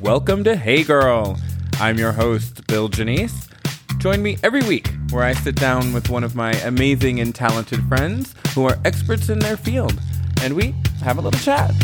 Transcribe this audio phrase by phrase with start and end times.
[0.00, 1.40] Welcome to Hey Girl.
[1.80, 3.48] I'm your host, Bill Janice.
[3.96, 7.82] Join me every week where I sit down with one of my amazing and talented
[7.88, 9.98] friends who are experts in their field,
[10.42, 11.74] and we have a little chat.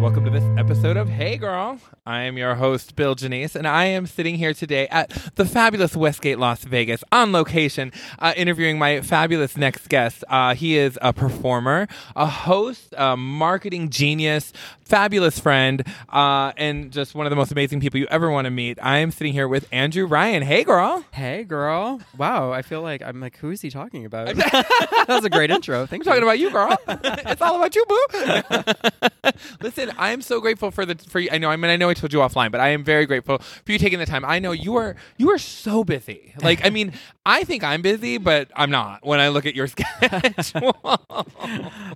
[0.00, 1.78] Welcome to this episode of Hey Girl.
[2.06, 5.94] I am your host, Bill Janice, and I am sitting here today at the fabulous
[5.94, 10.24] Westgate, Las Vegas, on location, uh, interviewing my fabulous next guest.
[10.28, 11.86] Uh, he is a performer,
[12.16, 17.80] a host, a marketing genius, fabulous friend, uh, and just one of the most amazing
[17.80, 18.78] people you ever want to meet.
[18.82, 20.42] I am sitting here with Andrew Ryan.
[20.42, 21.04] Hey, girl.
[21.12, 22.00] Hey, girl.
[22.16, 24.34] Wow, I feel like I'm like, who is he talking about?
[24.36, 25.84] that was a great intro.
[25.84, 26.20] Thank I'm you.
[26.20, 26.76] talking about you, girl.
[26.88, 29.08] it's all about you, boo.
[29.60, 31.28] Listen, I am so grateful for the for you.
[31.32, 31.50] I know.
[31.50, 33.78] I mean, I know I told you offline, but I am very grateful for you
[33.78, 34.24] taking the time.
[34.24, 36.34] I know you are you are so busy.
[36.42, 36.92] Like, I mean,
[37.26, 40.76] I think I'm busy, but I'm not when I look at your schedule.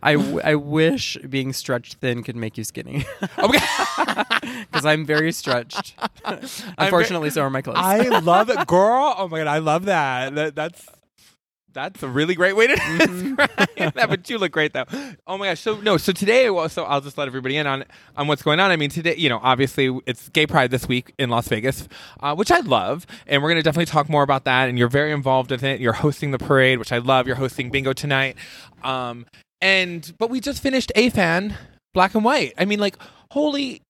[0.02, 3.04] I, w- I wish being stretched thin could make you skinny
[3.38, 3.58] oh okay.
[4.70, 5.94] because I'm very stretched.
[6.78, 7.78] Unfortunately, so are my clothes.
[7.78, 9.14] I love it, girl.
[9.16, 10.34] Oh my god, I love that.
[10.34, 10.88] that that's
[11.74, 14.06] that's a really great way to describe that.
[14.08, 14.84] But you look great though.
[15.26, 15.60] Oh my gosh.
[15.60, 15.96] So no.
[15.96, 17.84] So today, well, so I'll just let everybody in on
[18.16, 18.70] on what's going on.
[18.70, 21.88] I mean, today, you know, obviously it's Gay Pride this week in Las Vegas,
[22.20, 24.68] uh, which I love, and we're gonna definitely talk more about that.
[24.68, 25.80] And you're very involved in it.
[25.80, 27.26] You're hosting the parade, which I love.
[27.26, 28.36] You're hosting bingo tonight.
[28.82, 29.26] Um,
[29.60, 31.54] and but we just finished AFAN
[31.92, 32.54] Black and White.
[32.58, 32.96] I mean, like,
[33.30, 33.82] holy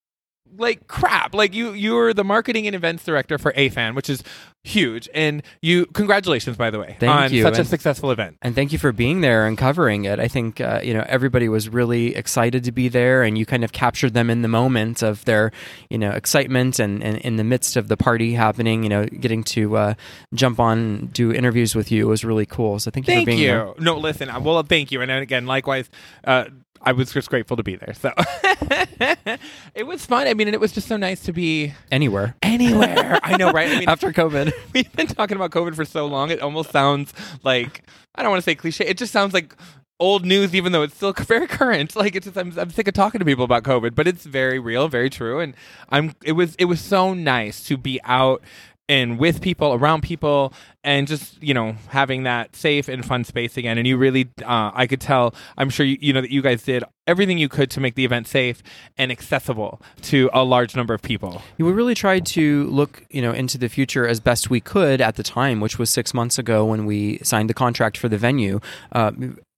[0.56, 4.22] like crap like you you're the marketing and events director for afan which is
[4.62, 8.54] huge and you congratulations by the way Thank on you, such a successful event and
[8.54, 10.18] thank you for being there and covering it.
[10.18, 13.64] I think uh, you know everybody was really excited to be there, and you kind
[13.64, 15.52] of captured them in the moment of their
[15.90, 18.82] you know excitement and, and in the midst of the party happening.
[18.82, 19.94] You know, getting to uh,
[20.32, 22.78] jump on do interviews with you was really cool.
[22.78, 23.74] So thank you for thank being you there.
[23.78, 25.90] no listen I- well thank you and then again likewise
[26.24, 26.44] uh
[26.84, 27.94] I was just grateful to be there.
[27.94, 28.12] So
[29.74, 30.26] it was fun.
[30.26, 33.18] I mean, and it was just so nice to be Anywhere anywhere.
[33.22, 33.70] I know, right?
[33.70, 34.52] I mean, after COVID.
[34.72, 37.12] we've been talking about COVID for so long, it almost sounds
[37.42, 37.82] like
[38.14, 38.86] I don't want to say cliche.
[38.86, 39.54] It just sounds like
[40.00, 41.96] old news, even though it's still very current.
[41.96, 44.58] Like it's just I'm, I'm sick of talking to people about COVID, but it's very
[44.58, 45.54] real, very true, and
[45.90, 46.14] I'm.
[46.22, 48.42] It was it was so nice to be out
[48.88, 50.52] and with people, around people,
[50.82, 53.78] and just you know having that safe and fun space again.
[53.78, 55.34] And you really, uh, I could tell.
[55.56, 58.04] I'm sure you, you know that you guys did everything you could to make the
[58.04, 58.62] event safe
[58.96, 61.42] and accessible to a large number of people.
[61.58, 65.16] We really tried to look, you know, into the future as best we could at
[65.16, 68.60] the time, which was six months ago when we signed the contract for the venue.
[68.92, 69.12] Uh,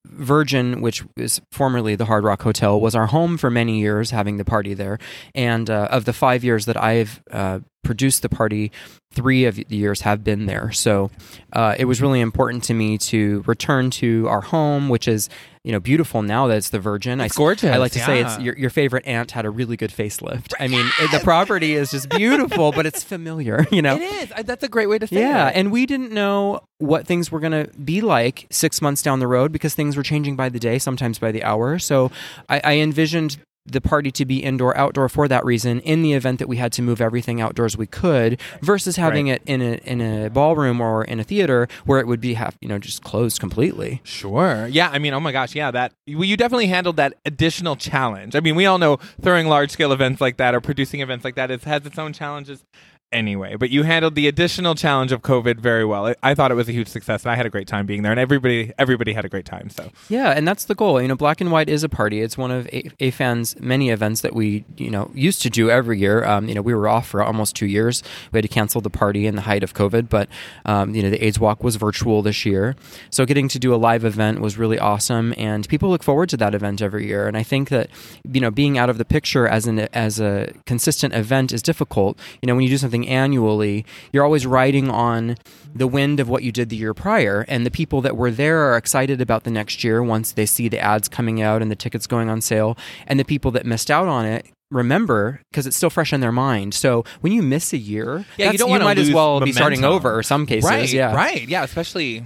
[0.09, 4.37] Virgin, which is formerly the Hard Rock Hotel, was our home for many years, having
[4.37, 4.99] the party there.
[5.35, 8.73] And uh, of the five years that I've uh, produced the party,
[9.13, 10.73] three of the years have been there.
[10.73, 11.11] So
[11.53, 15.31] uh, it was really important to me to return to our home, which is
[15.65, 17.21] you know beautiful now that it's the Virgin.
[17.21, 19.77] It's I, gorgeous, I like to say it's your, your favorite aunt had a really
[19.77, 20.53] good facelift.
[20.61, 23.67] I mean, the property is just beautiful, but it's familiar.
[23.77, 24.47] You know, It is.
[24.47, 25.57] That's a great way to say yeah, it.
[25.57, 29.27] and we didn't know what things were going to be like six months down the
[29.27, 31.79] road because things were changing by the day, sometimes by the hour.
[31.79, 32.11] So
[32.49, 36.39] I, I envisioned the party to be indoor outdoor for that reason in the event
[36.39, 39.43] that we had to move everything outdoors we could versus having Right.
[39.47, 42.57] it in a in a ballroom or in a theater where it would be half
[42.61, 44.67] you know just closed completely Sure.
[44.71, 44.89] Yeah.
[44.93, 45.55] I mean, oh my gosh.
[45.55, 45.71] Yeah.
[45.71, 48.35] That you definitely handled that additional challenge.
[48.37, 51.35] I mean, we all know throwing large scale events like that or producing events like
[51.35, 52.65] that is, has its own challenges
[53.13, 53.57] anyway.
[53.57, 56.07] But you handled the additional challenge of COVID very well.
[56.07, 58.03] I, I thought it was a huge success, and I had a great time being
[58.03, 59.71] there, and everybody everybody had a great time.
[59.71, 61.01] So Yeah, and that's the goal.
[61.01, 62.21] You know, Black and White is a party.
[62.21, 65.99] It's one of A- AFAN's many events that we, you know, used to do every
[65.99, 66.25] year.
[66.25, 68.03] Um, you know, we were off for almost two years.
[68.33, 70.29] We had to cancel the party in the height of COVID, but
[70.65, 72.77] um, you know, the AIDS Walk was virtual this year.
[73.11, 76.37] So getting to do a live event was really awesome, and people look forward to
[76.39, 77.29] that event every year.
[77.29, 77.91] And I think that
[78.31, 82.19] you know, being out of the picture as an as a consistent event is difficult.
[82.43, 85.35] You know, when you do something annually, you're always riding on
[85.75, 88.61] the wind of what you did the year prior, and the people that were there
[88.71, 91.77] are excited about the next year once they see the ads coming out and the
[91.77, 92.79] tickets going on sale,
[93.09, 96.33] and the people that missed out on it remember because it's still fresh in their
[96.33, 96.75] mind.
[96.75, 99.81] So when you miss a year, Yeah, you don't wanna might as well be starting
[99.81, 100.07] momentum.
[100.11, 100.23] over.
[100.23, 102.23] Some cases, right, yeah, right, yeah, especially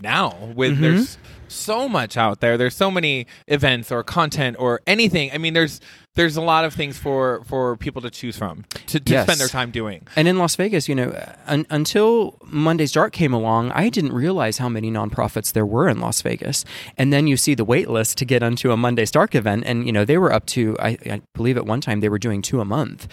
[0.00, 0.80] now with Mhm.
[0.80, 2.56] there's so much out there.
[2.56, 5.30] There's so many events or content or anything.
[5.34, 5.80] I mean, there's
[6.14, 9.24] there's a lot of things for for people to choose from to, to Yes.
[9.26, 10.06] spend their time doing.
[10.14, 11.12] And in Las Vegas, you know,
[11.46, 16.00] un- until Monday's Dark came along, I didn't realize how many nonprofits there were in
[16.00, 16.64] Las Vegas.
[16.98, 19.86] And then you see the wait list to get onto a Monday's Dark event, and
[19.86, 22.42] you know they were up to, I, I believe, at one time they were doing
[22.42, 23.08] two a month.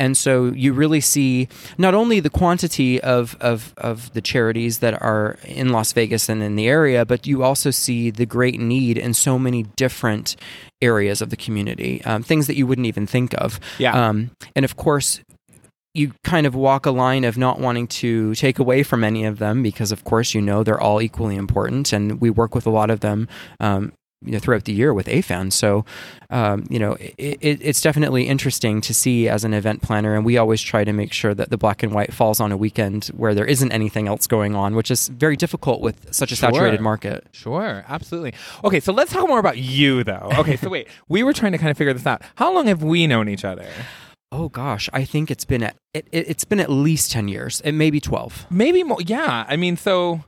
[0.00, 1.46] And so you really see
[1.78, 6.42] not only the quantity of of of the charities that are in Las Vegas and
[6.42, 10.36] in the area, but you also see the great need in so many different
[10.82, 13.60] areas of the community, um, things that you wouldn't even think of.
[13.78, 14.08] Yeah.
[14.08, 15.20] Um, and of course,
[15.92, 19.38] you kind of walk a line of not wanting to take away from any of
[19.38, 22.70] them because, of course, you know they're all equally important, and we work with a
[22.70, 23.28] lot of them.
[23.58, 23.92] Um,
[24.24, 25.50] you know, throughout the year with AFAN.
[25.52, 25.84] So,
[26.28, 30.14] um, you know, it, it, it's definitely interesting to see as an event planner.
[30.14, 32.56] And we always try to make sure that the black and white falls on a
[32.56, 36.36] weekend where there isn't anything else going on, which is very difficult with such a
[36.36, 36.50] Sure.
[36.50, 37.26] saturated market.
[37.32, 38.34] Sure, absolutely.
[38.62, 40.30] Okay, so let's talk more about you, though.
[40.38, 42.22] Okay, so wait, we were trying to kind of figure this out.
[42.36, 43.66] How long have we known each other?
[44.32, 47.60] Oh gosh, I think it's been at it, it's been at least ten years.
[47.62, 48.46] It may be twelve.
[48.48, 49.00] Maybe more.
[49.00, 50.22] Yeah, I mean, so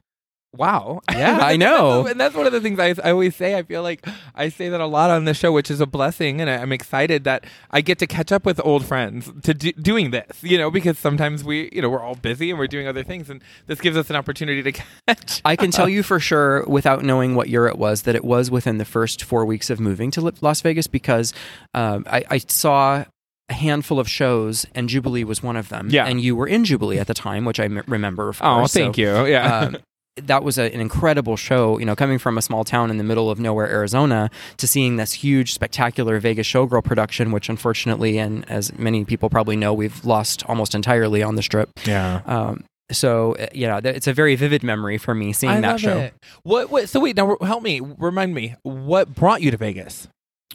[0.55, 1.01] wow.
[1.11, 2.07] Yeah, I know.
[2.07, 3.57] and that's one of the things I, I always say.
[3.57, 6.41] I feel like I say that a lot on the show, which is a blessing,
[6.41, 9.73] and I, I'm excited that I get to catch up with old friends to do,
[9.73, 10.43] doing this.
[10.43, 13.31] You know, because sometimes we, you know, we're all busy and we're doing other things,
[13.31, 14.73] and this gives us an opportunity to
[15.09, 15.41] catch.
[15.45, 18.51] I can tell you for sure, without knowing what year it was, that it was
[18.51, 21.33] within the first four weeks of moving to Las Vegas because
[21.75, 23.05] um, I, I saw
[23.49, 25.89] a handful of shows, and Jubilee was one of them.
[25.91, 26.07] Yeah.
[26.07, 28.29] and you were in Jubilee at the time, which I m- remember.
[28.29, 29.27] Of Oh, thank So, you.
[29.33, 29.59] Yeah.
[29.59, 29.77] um,
[30.17, 31.79] that was a, an incredible show.
[31.79, 34.97] You know, coming from a small town in the middle of nowhere, Arizona, to seeing
[34.97, 40.05] this huge, spectacular Vegas showgirl production, which unfortunately, and as many people probably know, we've
[40.05, 41.71] lost almost entirely on the strip.
[41.85, 42.23] yeah.
[42.27, 45.71] Um, so uh, you know, it's a very vivid memory for me seeing I that
[45.73, 45.99] love show.
[45.99, 46.15] it.
[46.43, 46.89] What, what?
[46.89, 47.81] So wait, now help me.
[47.81, 48.55] Remind me.
[48.63, 50.09] What brought you to Vegas?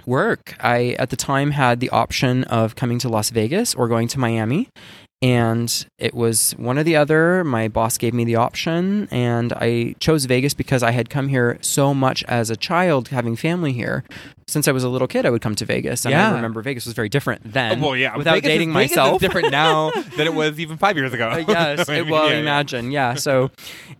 [0.05, 0.55] Work.
[0.59, 4.19] I at the time had the option of coming to Las Vegas or going to
[4.19, 4.69] Miami.
[5.21, 7.43] And it was one or the other.
[7.43, 11.57] My boss gave me the option, and I chose Vegas because I had come here
[11.61, 14.03] so much as a child, having family here.
[14.49, 16.31] Since I was a little kid, I would come to Vegas, and Yeah.
[16.31, 17.81] I remember Vegas was very different then.
[17.81, 18.15] well, yeah.
[18.15, 21.11] without Vegas dating is, Vegas myself, is different now than it was even five years
[21.13, 21.29] ago.
[21.29, 22.39] Uh, yes, it, well, yeah, yeah.
[22.39, 23.15] imagine, yeah.
[23.15, 23.51] So,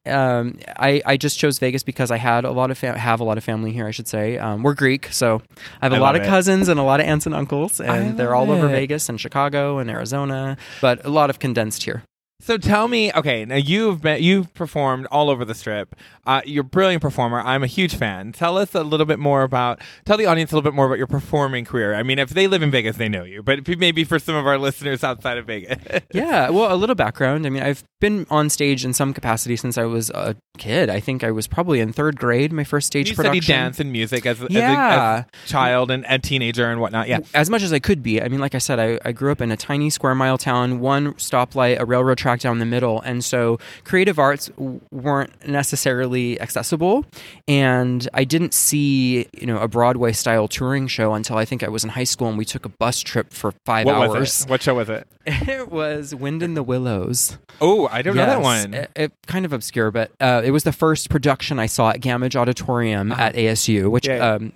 [0.06, 3.26] um, I I just chose Vegas because I had a lot of fam- have a
[3.26, 3.88] lot of family here.
[3.88, 5.42] I should say um, we're Greek, so
[5.82, 6.28] I have a I lot of it.
[6.28, 8.70] cousins and a lot of aunts and uncles, and they're all love over.
[8.70, 12.04] Vegas and Chicago and Arizona, but a lot of condensed here.
[12.40, 15.96] So tell me, okay, now you've been you've performed all over the strip.
[16.28, 17.40] Uh, you're a brilliant performer.
[17.40, 18.32] I'm a huge fan.
[18.32, 19.82] Tell us a little bit more about.
[20.06, 21.96] Tell the audience a little bit more about your performing career.
[21.96, 24.46] I mean, if they live in Vegas, they know you, but maybe for some of
[24.46, 25.78] our listeners outside of Vegas.
[26.14, 27.46] Yeah, well, a little background.
[27.46, 30.90] I mean, I've been on stage in some capacity since I was a kid.
[30.90, 33.42] I think I was probably in third grade, my first stage you production.
[33.44, 37.08] studied dance and music as, as, a, as a child and, and teenager and whatnot.
[37.08, 37.20] Yeah.
[37.34, 38.22] as much as I could be.
[38.22, 40.80] I mean, like I said, I, I grew up in a tiny square mile town,
[40.80, 43.02] one stoplight, a railroad track down the middle.
[43.02, 47.06] And so creative arts w- weren't necessarily accessible.
[47.48, 51.70] And I didn't see, you know, a Broadway style touring show until I think I
[51.70, 54.46] was in high school and we took a bus trip for five What hours.
[54.46, 55.08] What show was it?
[55.26, 57.38] it was Wind in the Willows.
[57.62, 58.74] Oh, I don't know that one.
[58.74, 62.00] It, it- kind of obscure, but uh, it was the first production I saw at
[62.02, 63.22] Gammage Auditorium Uh-huh.
[63.22, 64.34] at ASU, which, Yeah.
[64.36, 64.54] um,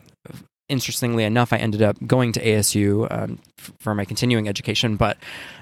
[0.70, 4.96] interestingly enough, I ended up going to ASU um, f- for my continuing education.
[4.96, 5.18] But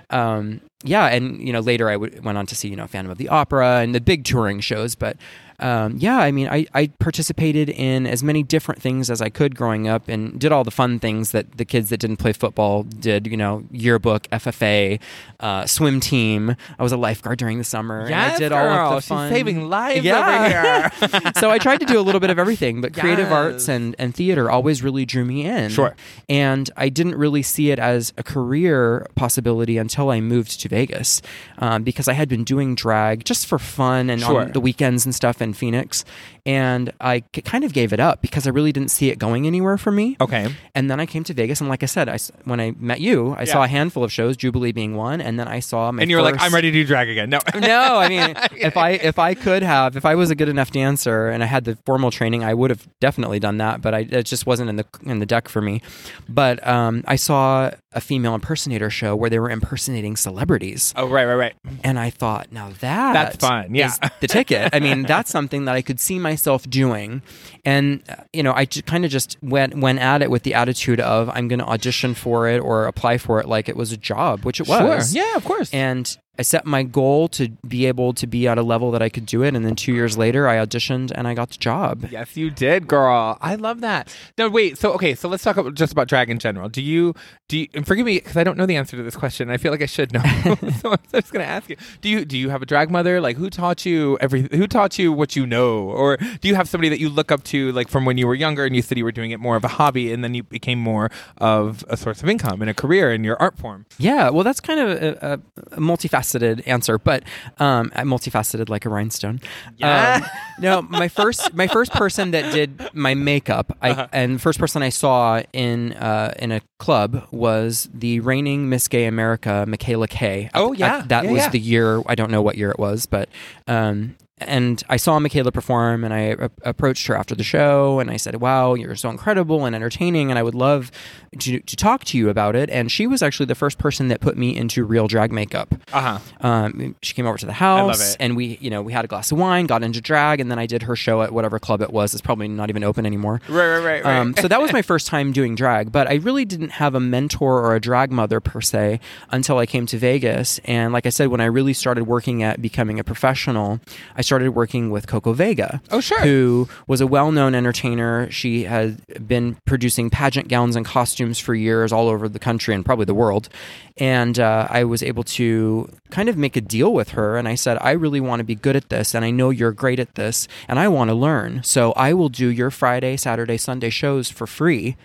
[0.09, 3.11] um, yeah, and you know later I w- went on to see you know Phantom
[3.11, 5.17] of the Opera and the big touring shows, but.
[5.59, 9.55] Um, yeah, I mean, I, I participated in as many different things as I could
[9.55, 12.83] growing up and did all the fun things that the kids that didn't play football
[12.83, 14.99] did, you know, yearbook, FFA,
[15.39, 16.55] uh, swim team.
[16.77, 18.01] I was a lifeguard during the summer.
[18.01, 18.89] and I Yes, did all of girl.
[18.95, 20.89] the She's saving lives Yeah.
[21.01, 21.31] over here.
[21.37, 24.15] so I tried to do a little bit of everything, but creative arts and, and
[24.15, 25.69] theater always really drew me in.
[25.69, 25.95] Sure.
[26.27, 31.21] And I didn't really see it as a career possibility until I moved to Vegas
[31.57, 34.41] um, because I had been doing drag just for fun and Sure.
[34.41, 36.05] on the weekends and stuff Phoenix.
[36.45, 39.45] And I k- kind of gave it up because I really didn't see it going
[39.47, 40.17] anywhere for me.
[40.21, 40.53] okay.
[40.75, 43.01] And then I came to Vegas, and like I said, I s when I met
[43.01, 46.01] you, I saw a handful of shows, Jubilee being one, and then I saw my
[46.01, 47.29] And you were like, first- I'm ready to do drag again.
[47.29, 47.39] No.
[47.59, 50.71] no, I mean, if I if I could have, if I was a good enough
[50.71, 53.81] dancer and I had the formal training, I would have definitely done that.
[53.81, 55.81] But I, it just wasn't in the in the deck for me.
[56.27, 61.25] But um, I saw a female impersonator show where they were impersonating celebrities, Oh, right,
[61.25, 61.55] right, right.
[61.83, 63.87] and I thought, now that That's fun, yeah.
[63.87, 64.69] is the ticket.
[64.73, 67.21] I mean, that's something that I could see myself doing,
[67.65, 70.99] and uh, you know, I kind of just went went at it with the attitude
[70.99, 73.97] of I'm going to audition for it or apply for it like it was a
[73.97, 75.11] job, which it was.
[75.11, 75.23] Sure.
[75.23, 75.73] Yeah, of course.
[75.73, 76.05] And
[76.37, 79.25] I set my goal to be able to be at a level that I could
[79.25, 82.07] do it, and then two years later, I auditioned and I got the job.
[82.09, 83.37] Yes, you did, girl.
[83.41, 84.15] I love that.
[84.37, 84.77] Now, wait.
[84.77, 85.15] So, okay.
[85.15, 86.69] So let's talk about, just about drag in general.
[86.69, 87.13] Do you
[87.49, 87.57] do?
[87.57, 89.49] You, and forgive me because I don't know the answer to this question.
[89.49, 90.21] I feel like I should know.
[90.79, 91.75] so I'm just going to ask you.
[91.99, 93.19] Do you do you have a drag mother?
[93.19, 94.47] Like, who taught you every?
[94.51, 95.79] Who taught you what you know?
[95.89, 98.35] Or do you have somebody that you look up to, like from when you were
[98.35, 100.43] younger, and you said you were doing it more of a hobby, and then you
[100.43, 103.85] became more of a source of income and a career in your art form?
[103.97, 105.33] Yeah, well, that's kind of a, a,
[105.75, 107.23] a multifaceted answer, but
[107.59, 109.39] um, multifaceted like a rhinestone.
[109.77, 110.21] Yeah.
[110.23, 114.07] Um, no, my first my first person that did my makeup, I, Uh-huh.
[114.11, 119.05] and first person I saw in uh, in a club was the reigning Miss Gay
[119.05, 120.49] America, Michaela Kay.
[120.53, 121.03] Oh, I- yeah.
[121.07, 121.49] that Yeah, was yeah.
[121.49, 122.01] the year.
[122.05, 123.29] I don't know what year it was, but.
[123.67, 128.09] Um, and I saw Michaela perform, and I a- approached her after the show, and
[128.09, 130.91] I said, "Wow, you're so incredible and entertaining, and I would love
[131.39, 134.19] to, to talk to you about it." And she was actually the first person that
[134.21, 135.75] put me into real drag makeup.
[135.93, 136.19] Uh huh.
[136.41, 139.31] Um, she came over to the house, and we, you know, we had a glass
[139.31, 141.91] of wine, got into drag, and then I did her show at whatever club it
[141.91, 142.13] was.
[142.13, 143.41] It's probably not even open anymore.
[143.47, 144.17] Right, right, right, right.
[144.17, 146.99] Um, so that was my first time doing drag, but I really didn't have a
[146.99, 148.99] mentor or a drag mother per se
[149.31, 150.59] until I came to Vegas.
[150.65, 153.79] And like I said, when I really started working at becoming a professional,
[154.15, 155.81] I started working with Coco Vega.
[155.89, 156.21] Oh, sure.
[156.21, 158.29] Who was a well known entertainer.
[158.29, 162.85] She had been producing pageant gowns and costumes for years all over the country and
[162.85, 163.49] probably the world.
[163.97, 167.37] And uh, I was able to kind of make a deal with her.
[167.37, 169.15] And I said, I really want to be good at this.
[169.15, 170.47] And I know you're great at this.
[170.67, 171.63] And I want to learn.
[171.63, 174.95] So I will do your Friday, Saturday, Sunday shows for free.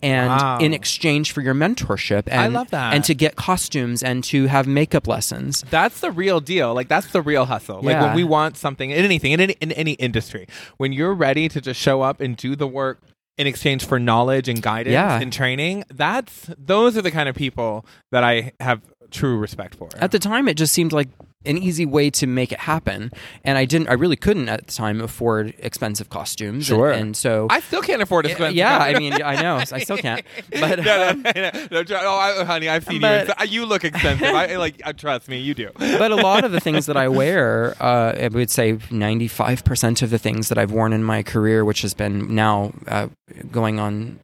[0.00, 0.58] And Wow.
[0.60, 2.94] in exchange for your mentorship, and, I love that.
[2.94, 5.64] and to get costumes and to have makeup lessons.
[5.70, 6.72] That's the real deal.
[6.72, 7.80] Like that's the real hustle.
[7.82, 11.48] Like when we want something in anything in any, in any industry, when you're ready
[11.48, 13.00] to just show up and do the work
[13.38, 15.18] in exchange for knowledge and guidance Yeah.
[15.20, 19.88] and training, that's those are the kind of people that I have true respect for.
[19.98, 21.08] At the time, it just seemed like
[21.44, 23.10] an easy way to make it happen,
[23.44, 23.88] and I didn't.
[23.88, 26.66] I really couldn't at the time afford expensive costumes.
[26.66, 26.90] Sure.
[26.90, 28.56] and, and so I still can't afford to spend.
[28.56, 30.24] yeah, I mean, I know, I still can't.
[30.60, 33.60] But no, um, no, no, no, no, oh, I, honey, I've seen But- you.
[33.60, 34.26] You look expensive.
[34.34, 34.80] I like.
[34.84, 35.70] Uh, trust me, you do.
[35.78, 39.64] but a lot of the things that I wear, uh, I would say ninety five
[39.64, 43.08] percent of the things that I've worn in my career, which has been now uh,
[43.50, 44.18] going on.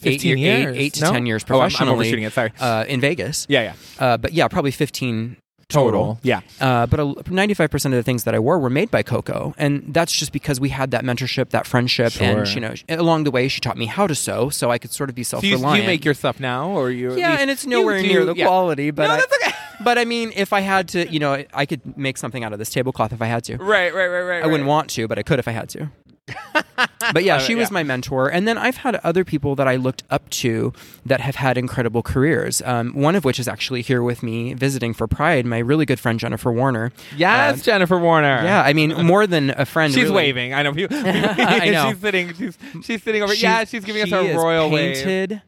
[0.00, 1.12] 15 eight- years, eight to no?
[1.12, 2.52] ten years Oh, I'm- I'm professionally overshooting it, sorry.
[2.58, 3.46] uh, in Vegas.
[3.50, 3.74] Yeah, yeah.
[4.02, 5.36] Uh, but yeah, probably fifteen
[5.70, 6.18] total.
[6.22, 6.40] Yeah.
[6.60, 9.84] Uh, but ninety-five percent of the things that I wore were made by Coco, and
[9.88, 13.48] that's just because we had that mentorship, that friendship, and you know, along the way,
[13.48, 15.82] she taught me how to sew, so I could sort of be self-reliant.
[15.82, 17.16] you make your stuff now, or you?
[17.16, 18.46] yeah, and it's nowhere do- near the yeah.
[18.46, 19.56] quality, but No, I, okay.
[19.84, 22.58] but I mean, if I had to, you know, I could make something out of
[22.58, 23.56] this tablecloth if I had to.
[23.56, 24.42] Right, right, right, right.
[24.42, 24.68] I wouldn't right.
[24.68, 25.90] want to, but I could if I had to.
[27.12, 27.74] but yeah, she was yeah.
[27.74, 28.28] my mentor.
[28.28, 30.72] And then I've had other people that I looked up to
[31.06, 32.62] that have had incredible careers.
[32.62, 36.00] Um, one of which is actually here with me visiting for Pride, my really good
[36.00, 36.92] friend Jennifer Warner.
[37.16, 38.42] Yes, Uh, Jennifer Warner.
[38.42, 39.92] Yeah, I mean, more than a friend.
[39.92, 40.16] She's really.
[40.16, 40.54] waving.
[40.54, 40.70] I know.
[40.90, 41.90] I know.
[41.90, 42.34] She's sitting.
[42.34, 43.34] She's she's sitting over.
[43.34, 45.40] She- yeah, she's giving us she a is royal wave.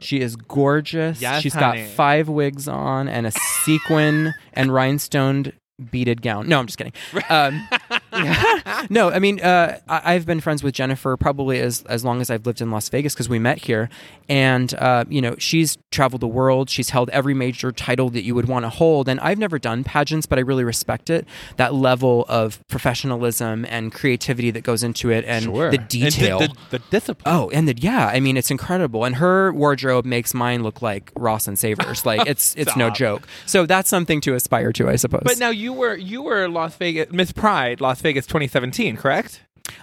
[0.00, 1.20] She is gorgeous.
[1.20, 1.82] Yes, She's honey.
[1.82, 3.30] got five wigs on and a
[3.64, 5.52] sequin and rhinestoned
[5.90, 6.48] beaded gown.
[6.48, 6.92] No, I'm just kidding.
[7.28, 7.68] Um,
[8.12, 8.48] yeah.
[8.90, 12.30] No, I mean, uh, I- I've been friends with Jennifer probably as as long as
[12.30, 13.88] I've lived in Las Vegas because we met here,
[14.28, 16.68] and uh, you know, she's traveled the world.
[16.68, 19.84] She's held every major title that you would want to hold, and I've never done
[19.84, 21.26] pageants, but I really respect it.
[21.56, 25.70] That level of professionalism and creativity that goes into it, and Sure.
[25.70, 26.38] the And detail.
[26.40, 27.34] the, the, the discipline.
[27.34, 31.10] Oh, and the, yeah, I mean it's incredible, and her wardrobe makes mine look like
[31.16, 32.04] Ross and Savers.
[32.04, 33.26] Like it's it's no joke.
[33.46, 35.22] So that's something to aspire to, I suppose.
[35.24, 39.42] But now you were you were Las Vegas Miss Pride Las Vegas 2017, correct?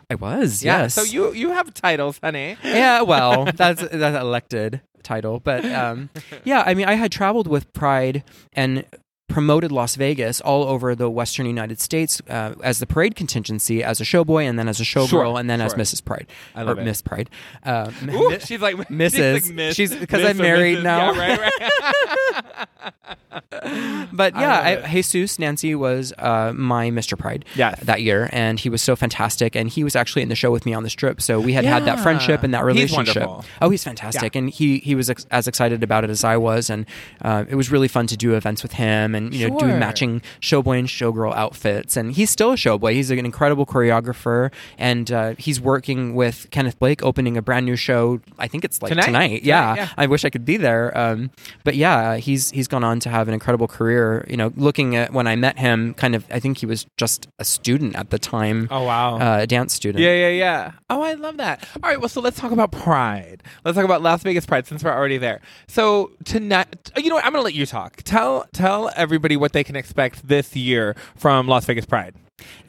[0.10, 0.84] I was Yeah.
[0.84, 0.94] yes.
[0.94, 2.58] So you you have titles, honey.
[2.64, 6.10] yeah, well, that's that's an elected title, but um,
[6.44, 8.86] yeah, I mean, I had traveled with Pride and
[9.30, 14.02] promoted Las Vegas all over the Western United States uh, as the parade contingency, as
[14.02, 15.74] a showboy, and then as a showgirl, Sure, and then as.
[15.76, 16.04] Mrs.
[16.04, 16.84] Pride I love or it.
[16.84, 17.30] Miss Pride.
[17.64, 19.46] Uh, Ooh, mi- she's like Mrs.
[19.46, 20.84] She's, like She's- 'cause miss I'm married Mrs.
[20.84, 21.14] now.
[21.14, 22.68] Yeah, right, right.
[24.12, 24.86] but yeah, I it.
[25.04, 27.18] Jesus Nancy was uh, my Mr.
[27.18, 27.80] Pride Yes.
[27.82, 29.56] that year, and he was so fantastic.
[29.56, 31.66] And he was actually in the show with me on the strip, so we had
[31.66, 33.16] had that friendship and that relationship.
[33.28, 33.46] wonderful.
[33.62, 36.70] Oh, he's fantastic, and he he was ex- as excited about it as I was,
[36.70, 36.86] and
[37.22, 39.70] uh, it was really fun to do events with him and you know Sure.
[39.70, 41.96] do matching showboy and showgirl outfits.
[41.98, 42.94] And he's still a showboy.
[42.94, 47.76] He's an incredible choreographer, and uh, he's working with Kenneth Blake opening a brand new
[47.76, 48.22] show.
[48.38, 49.06] I think it's like Tonight.
[49.06, 49.44] tonight.
[49.44, 49.76] Yeah.
[49.76, 49.90] yeah.
[49.98, 50.98] I wish I could be there.
[50.98, 51.32] Um,
[51.64, 54.26] but yeah, he's he's gone on to have an incredible career.
[54.30, 57.28] You know, looking at when I met him, kind of, I think he was just
[57.40, 59.18] a student at the time, Oh wow.
[59.20, 60.04] uh, a dance student.
[60.04, 60.72] Yeah, yeah, yeah.
[60.90, 61.68] Oh, I love that.
[61.84, 63.44] All right, well, so let's talk about Pride.
[63.66, 65.42] Let's talk about Las Vegas Pride since we're already there.
[65.68, 67.26] So tonight, you know what?
[67.26, 67.98] I'm going to let you talk.
[68.04, 72.14] Tell tell everybody what they can expect this year from Las Vegas Pride.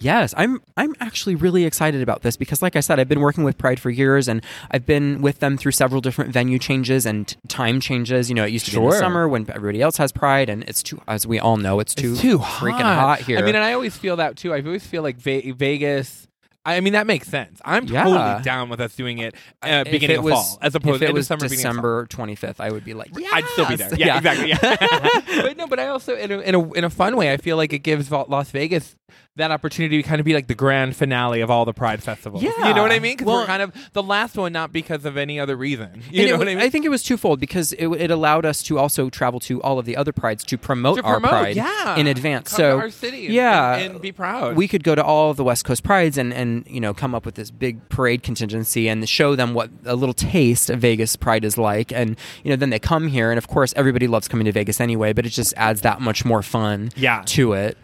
[0.00, 3.44] Yes, I'm I'm actually really excited about this because like I said I've been working
[3.44, 7.36] with Pride for years and I've been with them through several different venue changes and
[7.46, 8.30] time changes.
[8.30, 10.64] You know, it used to be in the summer when everybody else has Pride and
[10.64, 13.38] it's too as we all know it's too, It's too freaking hot here.
[13.38, 14.52] I mean, and I always feel that too.
[14.54, 16.26] I always feel like Ve- Vegas.
[16.64, 17.58] I mean, that makes sense.
[17.64, 18.04] I'm Yeah.
[18.04, 21.02] totally down with us doing it uh, beginning it of was- fall, as opposed if
[21.02, 22.04] it end was summer, beginning of fall.
[22.06, 23.88] December 25th, I would be like, I'd still be there.
[23.96, 23.98] yes.
[23.98, 24.48] Yeah, exactly.
[24.50, 25.42] Yeah.
[25.42, 27.56] but no, but I also, in a, in a in a fun way, I feel
[27.56, 28.94] like it gives Las Vegas
[29.36, 32.42] that opportunity to kind of be like the grand finale of all the Pride festivals.
[32.42, 32.50] Yeah.
[32.68, 33.14] you know what I mean?
[33.14, 36.02] Because Well- we're kind of the last one, not because of any other reason.
[36.10, 36.62] You know it, what I mean?
[36.64, 39.78] I think it was twofold because it, it allowed us to also travel to all
[39.78, 42.50] of the other prides to promote, to our pride yeah, in advance.
[42.50, 44.56] Come so our city, and, yeah, and, and be proud.
[44.56, 47.14] we could go to all of the West Coast prides and and you know come
[47.14, 51.16] up with this big parade contingency and show them what a little taste of Vegas
[51.16, 54.28] Pride is like, and you know then they come here, and of course everybody loves
[54.28, 57.22] coming to Vegas anyway, but it just adds that much more fun Yeah.
[57.26, 57.78] to it.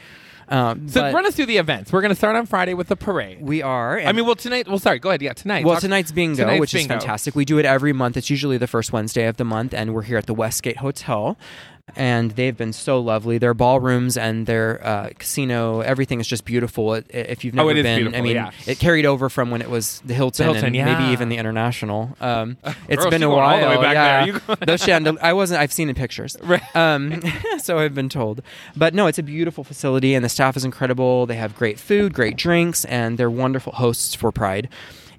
[0.48, 1.92] Um, so run us through the events.
[1.92, 3.38] We're going to start on Friday with the parade.
[3.40, 3.98] we are.
[3.98, 4.68] I mean, well, tonight.
[4.68, 4.98] Well, sorry.
[4.98, 5.22] Go ahead.
[5.22, 5.64] Yeah, tonight.
[5.64, 7.34] Well, Talk- tonight's bingo, tonight's which is fantastic.
[7.34, 8.16] We do it every month.
[8.16, 11.36] It's usually the first Wednesday of the month, and we're here at the Westgate Hotel.
[11.96, 13.38] And they've been so lovely.
[13.38, 16.94] Their ballrooms and their uh, casino, everything is just beautiful.
[16.94, 18.50] It, if you've never Oh, it is been, I mean, yeah.
[18.66, 20.98] it carried over from when it was the Hilton, Hilton, and yeah.
[20.98, 22.14] maybe even the International.
[22.20, 23.60] Um, it's Girl, been a while.
[23.60, 24.38] the way back yeah.
[24.46, 24.56] there.
[24.66, 25.60] Those chandel- I wasn't.
[25.60, 26.36] I've seen in pictures.
[26.46, 26.76] Right.
[26.76, 27.22] Um,
[27.58, 28.40] so I've been told.
[28.76, 31.26] But no, it's a beautiful facility, and the staff is incredible.
[31.26, 34.68] They have great food, great drinks, and they're wonderful hosts for Pride.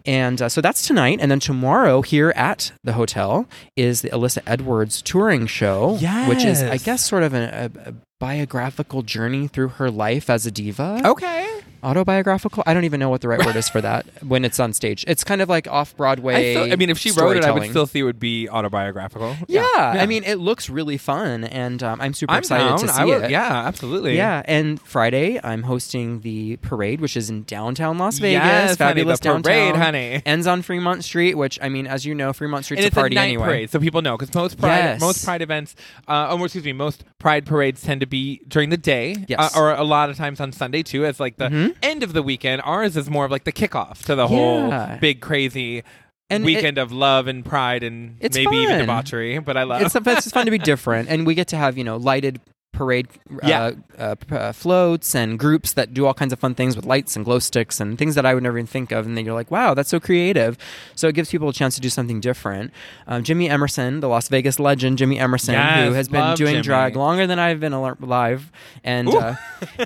[0.07, 1.19] And uh, so that's tonight.
[1.21, 3.45] And then tomorrow, here at the hotel,
[3.75, 5.97] is the Alyssa Edwards touring show,
[6.29, 10.45] which is, I guess, sort of a, a, a biographical journey through her life as
[10.45, 11.01] a diva.
[11.05, 11.56] Okay.
[11.88, 12.63] Autobiographical?
[12.67, 15.06] I don't even know what the right word is for that when it's on stage.
[15.08, 16.72] It's kind of like off I, Broadway.
[16.72, 19.36] I mean, if she wrote it, I would still see it would be autobiographical.
[19.48, 22.79] Yeah, I mean, it looks really fun, and um, I'm super I'm excited down.
[22.79, 23.32] to see would, it.
[23.32, 24.17] Yeah, absolutely.
[24.17, 28.44] Yeah, and Friday I'm hosting the parade, which is in downtown Las Vegas.
[28.44, 29.82] Yes, honey, fabulous the parade, downtown.
[29.82, 30.22] honey.
[30.25, 33.15] Ends on Fremont Street, which I mean, as you know, Fremont Street's and a party
[33.15, 33.46] a anyway.
[33.46, 35.00] parade, so people know because most pride Yes.
[35.01, 35.75] most pride events,
[36.08, 39.56] uh, oh, excuse me, most pride parades tend to be during the day, Yes.
[39.56, 41.75] uh, or a lot of times on Sunday too, as like the Mhm.
[41.84, 42.62] End of the weekend.
[42.65, 44.89] Ours is more of like the kickoff to the Yeah.
[44.89, 45.84] whole big crazy
[46.29, 48.79] And weekend of love and pride and It's maybe even fun.
[48.79, 49.39] debauchery.
[49.39, 51.77] But I love It's, it's just fun to be different, and we get to have
[51.77, 52.40] you know lighted
[52.77, 53.72] parade uh, Yeah.
[53.98, 57.25] uh, uh, floats and groups that do all kinds of fun things with lights and
[57.25, 59.05] glow sticks and things that I would never even think of.
[59.05, 60.57] And then you're like, wow, that's so creative.
[60.96, 62.72] So it gives people a chance to do something different.
[63.07, 66.63] Um, Jimmy Emerson, the Las Vegas legend, Jimmy Emerson, Yes, who has been doing Jimmy.
[66.63, 68.51] drag longer than I've been alive,
[68.83, 69.35] and uh,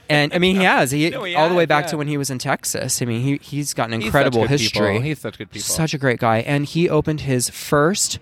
[0.10, 1.91] and I mean he has he, No, he all the way back yeah.
[1.91, 3.01] to when he was in Texas.
[3.01, 4.91] I mean he he's got an incredible good history.
[4.93, 5.01] People.
[5.04, 5.63] He's such good people.
[5.65, 6.39] Such a great guy.
[6.39, 8.19] And he opened his first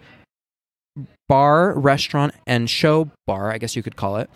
[1.30, 4.30] bar, restaurant, and show bar, I guess you could call it.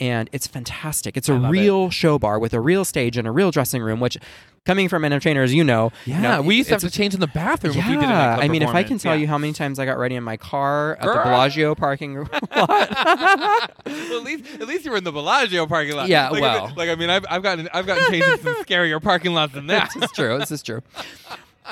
[0.00, 1.16] And it's fantastic.
[1.16, 4.16] It's a real show bar with a real stage and a real dressing room, which
[4.64, 6.90] coming from an entertainer, as you know, yeah, you know, we used to have to
[6.90, 9.14] change in the bathroom if we did a yeah, I mean, if I can tell
[9.16, 9.22] Yeah.
[9.22, 11.24] you how many times I got ready in my car at the Girl.
[11.24, 12.70] Bellagio parking lot, well,
[13.90, 16.06] at least at least you were in the Bellagio parking lot.
[16.08, 16.72] Yeah, like, well.
[16.76, 19.66] like I mean, I've, I've gotten I've gotten changed in some scarier parking lots than
[19.68, 19.90] that.
[19.94, 20.38] this is true.
[20.38, 20.82] This is true.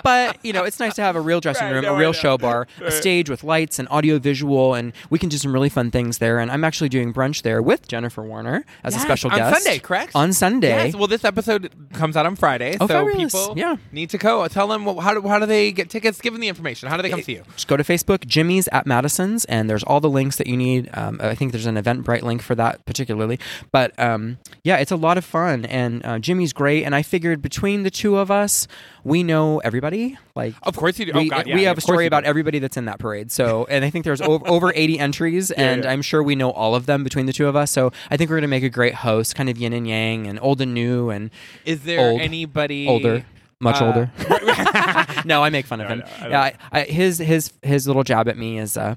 [0.03, 2.13] But you know, it's nice to have a real dressing Right, room, no, a real
[2.13, 5.69] show bar, a stage with lights and audio visual, and we can do some really
[5.69, 6.39] fun things there.
[6.39, 9.63] And I'm actually doing brunch there with Jennifer Warner as a Yes, special on guest
[9.63, 10.13] Sunday, correct?
[10.15, 10.69] On Sunday.
[10.87, 10.95] Yes.
[10.97, 13.33] Well, this episode comes out on Friday, Oh, so fabulous.
[13.33, 13.77] people Yeah.
[13.93, 14.47] need to go.
[14.49, 16.21] Tell them well, how do how do they get tickets?
[16.21, 16.89] Give them the information.
[16.89, 17.43] How do they come to you?
[17.55, 20.91] Just go to Facebook, Jimmy's at Madison's, and there's all the links that you need.
[20.95, 23.39] Um, I think there's an Eventbrite link for that particularly.
[23.73, 26.85] But um, yeah, it's a lot of fun, and uh, Jimmy's great.
[26.85, 28.67] And I figured between the two of us,
[29.05, 29.86] we know everybody.
[30.35, 31.13] Like, Of course you do.
[31.13, 33.31] we, oh God, yeah, we have a story about everybody that's in that parade.
[33.33, 35.91] So, and I think there's over, over 80 entries, and yeah.
[35.91, 37.71] I'm sure we know all of them between the two of us.
[37.71, 40.27] So, I think we're going to make a great host, kind of yin and yang,
[40.27, 41.31] and old and new, and
[41.65, 43.25] Is there old, anybody older,
[43.61, 44.11] much uh, older.
[45.25, 45.99] no, I make fun of No, him.
[46.01, 46.41] no, I yeah,
[46.73, 48.77] I, I, his his his little jab at me is.
[48.77, 48.97] Uh,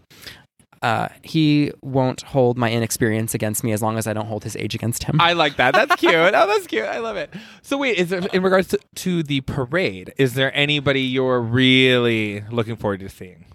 [0.81, 4.55] uh, he won't hold my inexperience against me as long as I don't hold his
[4.55, 5.19] age against him.
[5.19, 5.73] I like that.
[5.73, 6.13] That's cute.
[6.13, 6.85] Oh, that's cute.
[6.85, 7.33] I love it.
[7.61, 10.13] So wait, is there in regards to, to the parade?
[10.17, 13.45] Is there anybody you're really looking forward to seeing?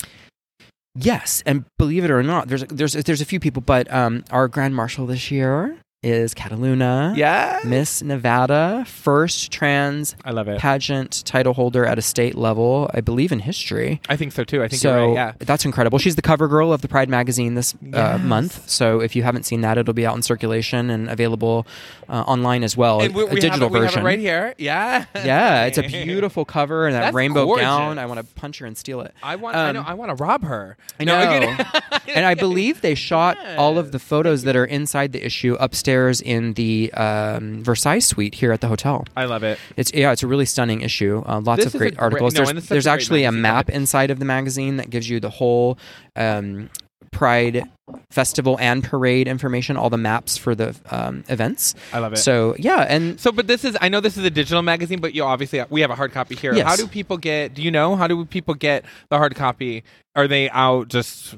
[0.96, 4.46] Yes, and believe it or not, there's there's there's a few people, but um, our
[4.46, 7.16] grand marshal this year is Kataluna.
[7.16, 10.58] Yeah, Miss Nevada, first trans I love it.
[10.60, 14.00] pageant title holder at a state level, I believe in history.
[14.08, 14.62] I think so too.
[14.62, 15.14] I think so right.
[15.14, 15.32] Yeah.
[15.38, 15.98] that's incredible.
[15.98, 18.68] She's the cover girl of the Pride magazine this uh, month.
[18.68, 21.66] So if you haven't seen that, it'll be out in circulation and available
[22.08, 23.00] uh, online as well.
[23.00, 23.94] And we, a we digital have it, we version.
[23.98, 24.54] have it right here.
[24.58, 25.06] Yeah.
[25.14, 27.64] Yeah, it's a beautiful cover and that That's rainbow gorgeous.
[27.64, 27.98] gown.
[27.98, 29.14] I want to punch her and steal it.
[29.22, 29.56] I want.
[29.56, 29.84] I Um, know.
[29.86, 30.76] I want to rob her.
[31.00, 31.46] I No, know.
[31.58, 35.56] I'm and I believe they shot all of the photos that are inside the issue
[35.60, 39.04] upstairs upstairs in the um, Versailles suite here at the hotel.
[39.16, 39.58] I love it.
[39.76, 41.22] It's yeah, it's a really stunning issue.
[41.26, 42.34] Uh, lots This of great great- articles.
[42.34, 45.20] no, there's such a great actually a map inside of the magazine that gives you
[45.20, 45.78] the whole
[46.16, 46.70] um,
[47.10, 47.62] Pride
[48.10, 51.76] festival and parade information, all the maps for the um, events.
[51.92, 52.16] I love it.
[52.16, 55.14] So yeah, and So, but this is, I know this is a digital magazine, but
[55.14, 56.52] you obviously, we have a hard copy here.
[56.54, 56.66] Yes.
[56.66, 59.84] How do people get, do you know, how do people get the hard copy?
[60.16, 61.36] Are they out just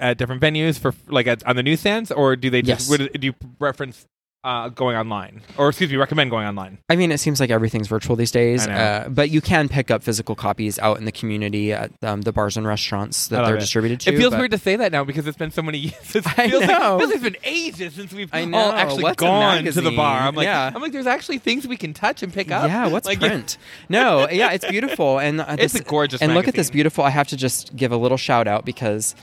[0.00, 2.98] at different venues for, like, at, on the newsstands, or do they just, Yes.
[2.98, 4.06] would, do you reference
[4.44, 5.42] uh, going online?
[5.58, 6.78] Or, excuse me, recommend going online?
[6.88, 8.68] I mean, it seems like everything's virtual these days.
[8.68, 12.30] Uh, but you can pick up physical copies out in the community at um, the
[12.32, 13.60] bars and restaurants that they're it.
[13.60, 14.14] distributed to.
[14.14, 16.14] It feels but- weird to say that now because it's been so many years.
[16.14, 16.94] It I feels, Like, know.
[16.94, 19.90] it feels like it's been ages since we've I all actually What's gone to the
[19.90, 20.20] bar.
[20.20, 20.70] I'm like, Yeah.
[20.72, 22.68] I'm like, there's actually things we can touch and pick up.
[22.68, 23.58] Yeah, what's like, print?
[23.88, 27.02] no, yeah, it's beautiful, and uh, It's this- a gorgeous And look at this beautiful.
[27.02, 29.16] I have to just give a little shout out because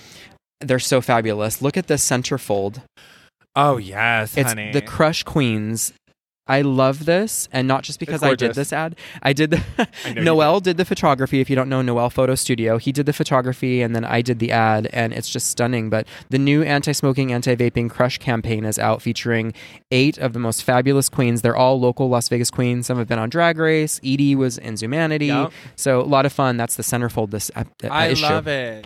[0.62, 1.62] they're so fabulous.
[1.62, 2.82] Look at this centerfold.
[3.56, 4.72] Oh yes, It's honey.
[4.72, 5.94] the Crush Queens.
[6.48, 8.96] I love this, and not just because I did this ad.
[9.24, 9.64] I did the
[10.06, 11.40] I Noel did the photography.
[11.40, 14.38] If you don't know Noel Photo Studio, he did the photography, and then I did
[14.38, 15.90] the ad, and it's just stunning.
[15.90, 19.54] But the new anti-smoking, anti-vaping Crush campaign is out, featuring
[19.90, 21.42] eight of the most fabulous queens.
[21.42, 22.86] They're all local Las Vegas queens.
[22.86, 24.00] Some have been on Drag Race.
[24.04, 25.52] Edie was in Zumanity, Yep.
[25.76, 26.58] so a lot of fun.
[26.58, 27.32] That's the centerfold.
[27.32, 28.22] This uh, I issue.
[28.24, 28.86] love it.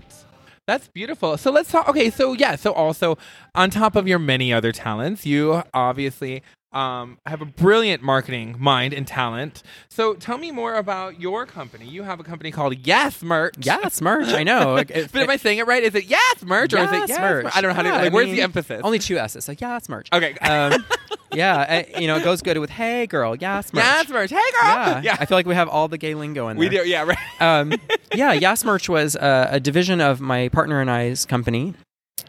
[0.69, 1.36] That's beautiful.
[1.38, 1.89] So let's talk.
[1.89, 3.17] Okay, so yeah, so also
[3.55, 8.93] on top of your many other talents, you obviously um, have a brilliant marketing mind
[8.93, 9.63] and talent.
[9.89, 11.88] So tell me more about your company.
[11.88, 13.55] You have a company called Yes Merch.
[13.62, 14.27] Yes, merch.
[14.34, 14.75] I know.
[14.75, 15.82] It- it- but am I saying it right?
[15.84, 17.45] Is it Yes Merch or is it Yes, Yes merch.
[17.55, 17.89] I don't know how to.
[17.89, 18.82] Like, I where's mean, the emphasis?
[18.84, 19.47] Only two S's.
[19.47, 20.10] Like, yeah, it's merch.
[20.13, 20.34] okay.
[20.39, 20.86] Um,
[21.34, 23.84] yeah, I, you know, it goes good with "Hey, girl." Yes, merch.
[23.84, 24.29] Yes Merch.
[24.32, 25.01] Hey girl.
[25.03, 25.15] Yeah.
[25.19, 26.69] I feel like we have all the gay lingo in there.
[26.69, 26.88] we do.
[26.88, 27.03] Yeah.
[27.03, 27.17] Right.
[27.41, 27.73] um,
[28.15, 31.73] yeah, Yas Merch was uh, a division of my partner and I's company.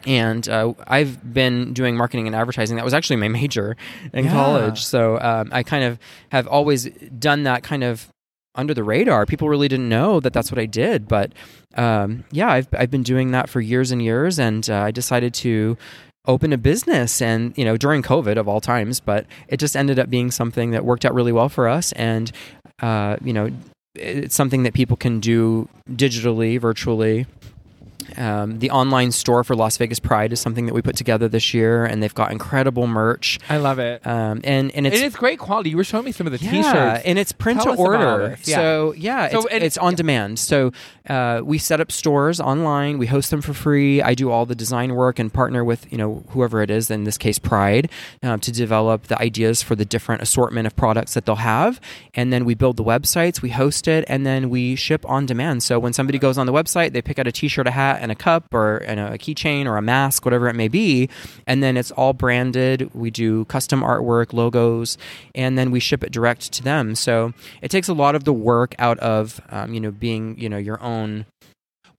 [0.07, 2.77] And uh, I've been doing marketing and advertising.
[2.77, 3.77] That was actually my major
[4.13, 4.33] in Yeah.
[4.33, 4.85] college.
[4.85, 5.99] So um, I kind of
[6.33, 6.85] have always
[7.19, 8.09] done that kind of
[8.55, 9.27] under the radar.
[9.27, 11.07] People really didn't know that that's what I did.
[11.09, 11.33] But
[11.77, 14.39] um, yeah, I've, I've been doing that for years and years.
[14.39, 15.77] And uh, I decided to
[16.27, 19.99] open a business and you know during covid of all times but it just ended
[19.99, 22.31] up being something that worked out really well for us and
[22.83, 23.51] uh, you know
[23.95, 27.27] it's something that people can do digitally, virtually.
[28.17, 31.55] Um, the online store for Las Vegas Pride is something that we put together this
[31.55, 33.39] year, and they've got incredible merch.
[33.49, 34.07] I love it.
[34.07, 35.71] Um, and and it's and it's great quality.
[35.71, 37.03] You were showing me some of the yeah, T-shirts.
[37.05, 38.39] and it's print Tell to order.
[38.45, 38.57] Yeah.
[38.57, 40.39] So yeah, So, it's, it's on demand.
[40.39, 40.73] So
[41.09, 42.99] uh, we set up stores online.
[42.99, 44.03] We host them for free.
[44.03, 46.91] I do all the design work and partner with you know whoever it is.
[46.91, 47.91] In this case, Pride,
[48.23, 51.81] um, to develop the ideas for the different assortment of products that they'll have.
[52.15, 53.43] And then we build the websites.
[53.43, 55.63] We host it, and then we ship on demand.
[55.63, 58.13] So when somebody goes on the website, they pick out a T-shirt, a hat, and
[58.13, 61.09] a cup, or a keychain, or a mask, whatever it may be,
[61.47, 62.91] and then it's all branded.
[62.95, 64.99] We do custom artwork, logos,
[65.35, 66.95] and then we ship it direct to them.
[66.95, 70.49] So it takes a lot of the work out of um, you know being you
[70.49, 71.27] know your own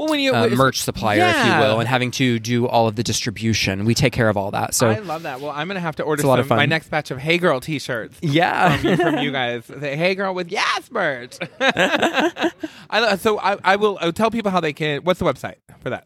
[0.02, 2.96] well, when you uh, merch supplier, if you will, and having to do all of
[2.96, 3.86] the distribution.
[3.86, 4.74] We take care of all that.
[4.74, 5.42] So I love that.
[5.42, 8.18] Well, I'm gonna have to order some of my next batch of Hey Girl T-shirts.
[8.24, 9.66] yeah, from you, from you guys.
[9.66, 11.38] Say, hey girl with yes merch.
[12.90, 15.04] I so I, I will I'll tell people how they can.
[15.04, 16.06] What's the website for that?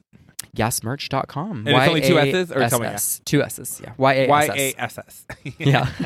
[0.56, 1.68] yasmerch.com.
[1.68, 3.22] And it's only two S's, or tell me Y-A-S-S.
[3.26, 3.82] Two S's.
[3.84, 3.94] Yeah.
[3.98, 4.98] Y A Y S A S.
[4.98, 5.26] S S.
[5.58, 5.86] Yeah.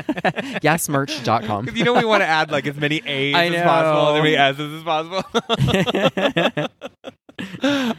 [0.60, 1.64] yasmerch.com.
[1.64, 4.18] Because you know we want to add like as many A's I as possible, and
[4.18, 5.24] as many S's as possible.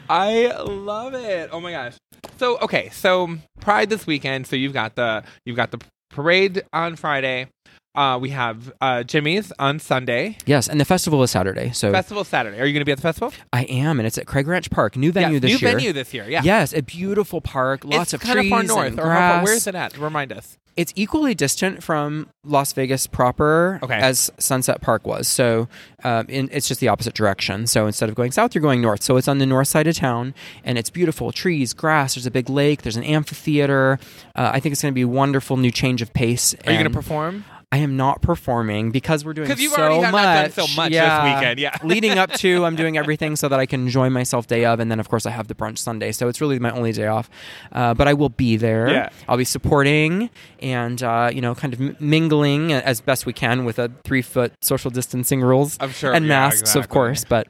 [0.09, 1.49] I love it.
[1.51, 1.95] Oh my gosh.
[2.37, 4.47] So okay, so Pride this weekend.
[4.47, 5.79] So you've got the you've got the
[6.09, 7.47] parade on Friday.
[7.93, 10.37] Uh, we have uh, Jimmy's on Sunday.
[10.45, 11.71] yes, and the festival is Saturday.
[11.71, 12.57] So Festival Saturday.
[12.59, 13.33] Are you going to be at the festival?
[13.51, 15.69] I am, and it's at Craig Ranch Park, new venue Yes, this new year.
[15.71, 16.29] New venue this year.
[16.29, 16.41] Yeah.
[16.43, 18.87] Yes, a beautiful park, lots it's of kind trees of far north.
[18.87, 19.43] and how far, grass.
[19.45, 19.97] where is it at?
[19.97, 20.57] Remind us.
[20.77, 23.93] It's equally distant from Las Vegas proper Okay.
[23.99, 25.27] as Sunset Park was.
[25.27, 25.67] So
[26.05, 27.67] um, in, it's just the opposite direction.
[27.67, 29.03] So instead of going south, you're going north.
[29.03, 32.15] So it's on the north side of town, and it's beautiful trees, grass.
[32.15, 32.83] There's a big lake.
[32.83, 33.99] There's an amphitheater.
[34.33, 36.53] Uh, I think it's going to be a wonderful new change of pace.
[36.65, 37.43] Are you going to perform?
[37.73, 40.23] I am not performing because we're doing 'Cause you've so already have much.
[40.23, 41.35] not done so much this yeah.
[41.39, 41.77] weekend, yeah.
[41.83, 44.91] Leading up to, I'm doing everything so that I can enjoy myself day of, and
[44.91, 46.11] then of course I have the brunch Sunday.
[46.11, 47.29] So it's really my only day off.
[47.71, 48.89] Uh, but I will be there.
[48.89, 49.09] Yeah.
[49.29, 50.29] I'll be supporting
[50.59, 54.51] and uh, you know kind of mingling as best we can with a three foot
[54.61, 56.13] social distancing rules I'm sure.
[56.13, 57.23] and yeah, masks, of course.
[57.23, 57.47] But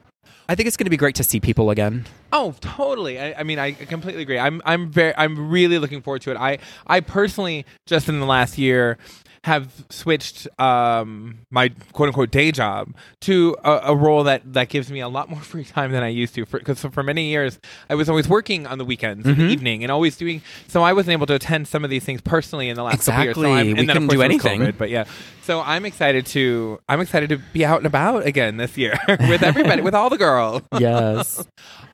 [0.48, 2.06] I think it's going to be great to see people again.
[2.32, 3.18] Oh, totally.
[3.18, 4.38] I, I mean, I completely agree.
[4.38, 6.36] I'm, I'm very, I'm really looking forward to it.
[6.36, 8.98] I, I personally, just in the last year,
[9.44, 14.88] have switched um, my quote unquote day job to a, a, role that, that gives
[14.88, 16.46] me a lot more free time than I used to.
[16.46, 17.58] Because for, for, many years,
[17.90, 19.40] I was always working on the weekends, mm-hmm.
[19.40, 20.42] in the evening, and always doing.
[20.68, 23.26] So I wasn't able to attend some of these things personally in the last exactly.
[23.28, 23.76] couple years.
[23.76, 24.60] So we couldn't do anything.
[24.60, 25.04] COVID, but yeah,
[25.42, 29.42] so I'm excited to I'm excited to be out and about again this year with
[29.42, 30.62] everybody, with all the girls.
[30.82, 31.46] Yes.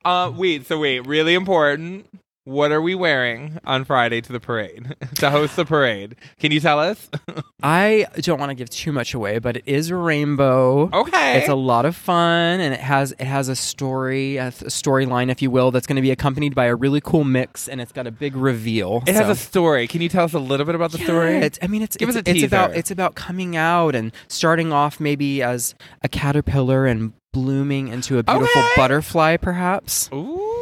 [0.05, 0.67] uh, wait.
[0.67, 2.07] So wait, really important.
[2.49, 6.17] What are we wearing on Friday to the parade to host the parade?
[6.41, 7.11] Can you tell us?
[7.63, 10.89] I don't want to give too much away, but it is a rainbow.
[10.91, 15.31] Okay, it's a lot of fun, and it has it has a story, a storyline,
[15.31, 17.93] if you will, that's going to be accompanied by a really cool mix, and it's
[17.93, 19.03] got a big reveal.
[19.07, 19.25] It so.
[19.25, 19.87] has a story.
[19.87, 21.35] Can you tell us a little bit about the yeah, story?
[21.37, 22.47] It's, I mean, it's give it's, us a teaser.
[22.47, 27.89] It's about it's about coming out and starting off maybe as a caterpillar and blooming
[27.89, 28.73] into a beautiful okay.
[28.75, 30.09] butterfly, perhaps.
[30.15, 30.58] Ooh.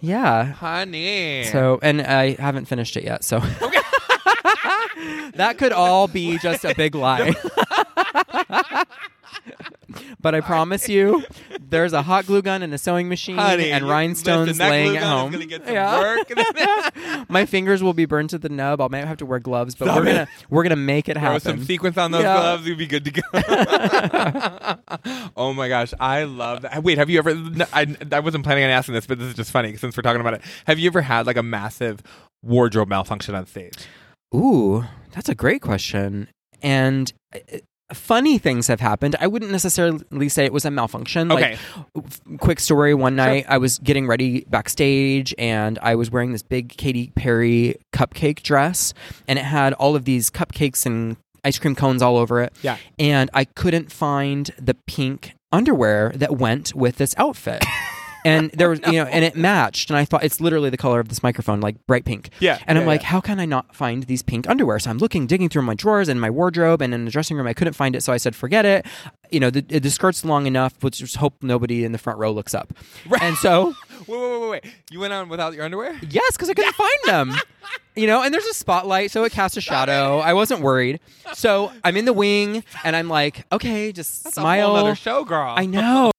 [0.00, 0.44] Yeah.
[0.44, 1.44] Honey.
[1.44, 3.24] So, and I haven't finished it yet.
[3.24, 3.38] So,
[5.34, 7.34] that could all be just a big lie.
[10.20, 11.24] but I promise you,
[11.60, 15.02] there's a hot glue gun and a sewing machine Honey, and rhinestones listen, laying at
[15.02, 15.32] home.
[15.32, 15.98] get Yeah.
[15.98, 17.28] work.
[17.28, 18.80] My fingers will be burned to the nub.
[18.80, 20.12] I might have to wear gloves, but Stop we're it.
[20.12, 21.40] gonna we're gonna make it Throw happen.
[21.40, 22.34] some sequence on those Yeah.
[22.36, 23.22] gloves, you'd be good to go.
[25.36, 26.82] oh my gosh, I love that.
[26.82, 27.34] Wait, have you ever?
[27.34, 30.02] no, I, I wasn't planning on asking this, but this is just funny since we're
[30.02, 30.42] talking about it.
[30.66, 32.02] Have you ever had like a massive
[32.42, 33.86] wardrobe malfunction on stage?
[34.34, 36.28] Ooh, that's a great question.
[36.62, 37.38] And uh,
[37.92, 39.16] funny things have happened.
[39.20, 41.32] I wouldn't necessarily say it was a malfunction.
[41.32, 41.58] Okay.
[41.94, 46.32] Like, f- quick story one night, I was getting ready backstage and I was wearing
[46.32, 48.94] this big Katy Perry cupcake dress,
[49.26, 52.52] and it had all of these cupcakes and ice cream cones all over it.
[52.62, 52.76] Yeah.
[52.98, 57.64] And I couldn't find the pink underwear that went with this outfit.
[58.24, 59.90] and there was, you know, and it matched.
[59.90, 62.30] And I thought it's literally the color of this microphone, like bright pink.
[62.40, 63.08] Yeah, And I'm yeah, like, yeah.
[63.08, 64.78] how can I not find these pink underwear?
[64.78, 67.46] So I'm looking, digging through my drawers and my wardrobe and in the dressing room.
[67.46, 68.02] I couldn't find it.
[68.02, 68.86] So I said, forget it.
[69.30, 70.74] You know, the, the skirt's long enough.
[70.82, 72.72] Let's just hope nobody in the front row looks up.
[73.06, 73.22] Right.
[73.22, 73.74] And so,
[74.06, 74.74] Wait, wait, wait, wait, wait.
[74.90, 75.98] You went on without your underwear?
[76.08, 77.34] yes, because I couldn't find them.
[77.94, 80.18] You know, and there's a spotlight, so it casts a shadow.
[80.20, 81.00] I wasn't worried.
[81.34, 84.66] So I'm in the wing and I'm like, okay, just That's smile.
[84.66, 85.52] a whole other show, girl.
[85.56, 86.10] I know.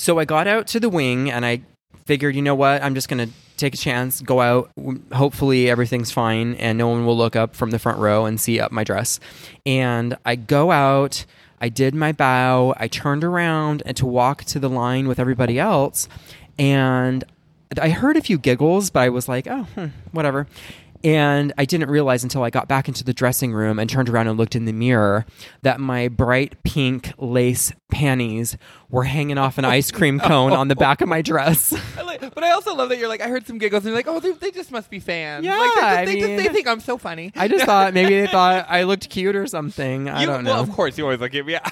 [0.00, 1.60] So I got out to the wing and I
[2.06, 2.82] figured, you know what?
[2.82, 4.70] I'm just going to take a chance, go out.
[5.12, 8.58] Hopefully everything's fine and no one will look up from the front row and see
[8.58, 9.20] up my dress.
[9.66, 11.26] And I go out.
[11.60, 12.72] I did my bow.
[12.78, 16.08] I turned around and to walk to the line with everybody else.
[16.58, 17.22] And
[17.78, 20.46] I heard a few giggles, but I was like, oh, hmm, whatever.
[21.02, 24.28] And I didn't realize until I got back into the dressing room and turned around
[24.28, 25.24] and looked in the mirror
[25.62, 28.56] that my bright pink lace panties
[28.90, 31.72] were hanging off an ice cream cone on the back of my dress.
[31.98, 33.98] I like- but I also love that you're like, I heard some giggles, and you're
[33.98, 35.44] like, oh, they, they just must be fans.
[35.44, 37.32] Yeah, like, they, just, I they, just- they think I'm so funny.
[37.34, 40.08] I just thought maybe they thought I looked cute or something.
[40.08, 40.52] I You- don't know.
[40.52, 41.46] Well, of course, you always look it.
[41.48, 41.66] Yeah.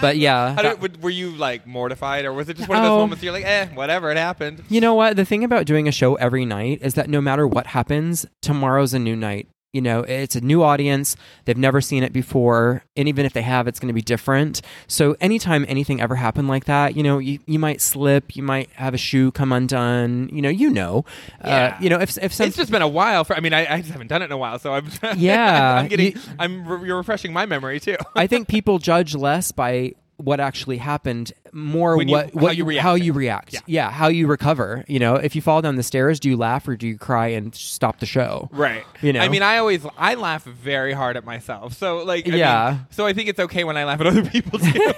[0.00, 0.54] But yeah.
[0.54, 2.98] How that- were you like mortified, or was it just one of those No.
[2.98, 4.62] moments you're like, eh, whatever, it happened?
[4.68, 5.16] You know what?
[5.16, 8.92] The thing about doing a show every night is that no matter what happens, tomorrow's
[8.94, 9.48] a new night.
[9.74, 11.16] You know, it's a new audience.
[11.44, 12.84] They've never seen it before.
[12.96, 14.62] And even if they have, it's going to be different.
[14.86, 18.70] So anytime anything ever happened like that, you know, you, you might slip, you might
[18.74, 20.30] have a shoe come undone.
[20.32, 21.04] You know, you know.
[21.44, 21.74] Yeah.
[21.76, 23.24] Uh, you know, if, if some, It's just been a while.
[23.24, 24.86] For I mean, I, I just haven't done it in a while, so I'm.
[25.16, 26.12] Yeah, I'm getting.
[26.12, 26.66] you- I'm.
[26.66, 27.96] re- You're refreshing my memory too.
[28.14, 32.64] I think people judge less by what actually happened, more you- what, how what you
[32.64, 32.82] react.
[32.82, 33.56] how you react.
[33.66, 33.90] Yeah.
[33.90, 34.84] how you recover.
[34.86, 37.28] You know, if you fall down the stairs, do you laugh or do you cry
[37.28, 38.48] and stop the show?
[38.52, 38.84] Right.
[39.02, 39.20] You know?
[39.20, 41.74] I mean, I always I laugh very hard at myself.
[41.74, 42.70] So like, I Yeah.
[42.70, 44.72] mean, so I think it's okay when I laugh at other people too.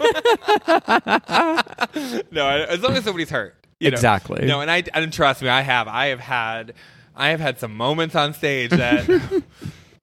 [2.31, 3.55] no, I- as long as nobody's hurt.
[3.81, 3.95] you know.
[3.95, 4.47] Exactly.
[4.47, 5.89] No, and I and trust me, I have.
[5.89, 6.75] I have had.
[7.15, 9.07] I have had some moments on stage that.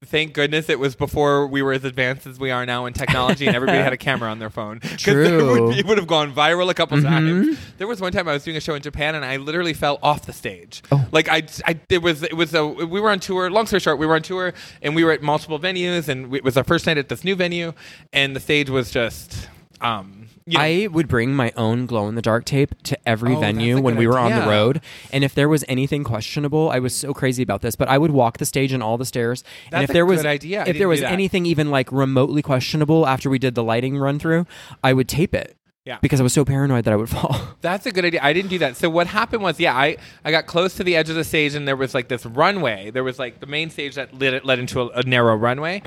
[0.05, 3.47] Thank goodness it was before we were as advanced as we are now in technology,
[3.47, 4.79] and everybody had a camera on their phone.
[4.81, 5.67] 'Cause It True.
[5.67, 7.07] would, it would have gone viral a couple Mm-hmm.
[7.07, 7.57] times.
[7.77, 9.99] There was one time I was doing a show in Japan, and I literally fell
[10.03, 10.81] off the stage.
[10.91, 11.05] Oh.
[11.11, 12.65] Like I, I, it was, it was a.
[12.67, 13.49] We were on tour.
[13.49, 16.37] Long story short, we were on tour, and we were at multiple venues, and we,
[16.39, 17.73] it was our first night at this new venue,
[18.11, 19.47] and the stage was just.
[19.81, 23.36] Um, you know, I would bring my own glow in the dark tape to every
[23.36, 24.82] Oh, venue when we were on the road.
[25.12, 28.12] And if there was anything questionable, I was so crazy about this, but I would
[28.12, 29.43] walk the stage and all the stairs.
[29.71, 30.63] and if there was idea.
[30.67, 34.45] If there was anything even like remotely questionable after we did the lighting run through,
[34.84, 35.56] I would tape it.
[35.86, 35.97] Yeah.
[36.01, 37.36] Because I was so paranoid that I would fall.
[37.60, 38.21] That's a good idea.
[38.23, 38.77] I didn't do that.
[38.77, 41.56] So what happened was, yeah, I, I got close to the edge of the stage,
[41.56, 42.89] and there was like this runway.
[42.89, 45.82] There was like the main stage that led, led into a, a narrow runway,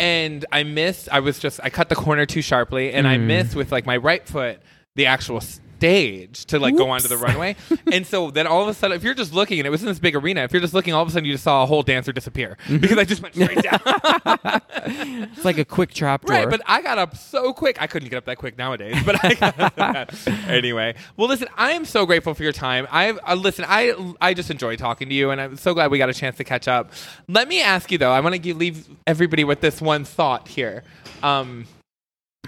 [0.00, 1.08] and I missed.
[1.12, 3.26] I was just I cut the corner too sharply, and I Mm.
[3.26, 4.60] missed with like my right foot
[4.96, 5.40] the actual
[5.80, 7.56] stage to like go onto the runway.
[7.92, 9.88] and so then all of a sudden, if you're just looking, and it was in
[9.88, 11.66] this big arena, if you're just looking, all of a sudden you just saw a
[11.66, 12.78] whole dancer disappear Mm-hmm.
[12.78, 14.60] because I just went straight down.
[14.82, 16.34] It's like a quick trap door.
[16.36, 17.80] Right, but I got up so quick.
[17.80, 20.28] I couldn't get up that quick nowadays, but I got up that.
[20.48, 20.94] anyway.
[21.16, 22.86] Well, listen, I am so grateful for your time.
[22.90, 23.64] I uh, listen.
[23.68, 26.36] I I just enjoy talking to you, and I'm so glad we got a chance
[26.38, 26.92] to catch up.
[27.28, 28.10] Let me ask you though.
[28.10, 30.82] I want to leave everybody with this one thought here.
[31.22, 31.66] Um,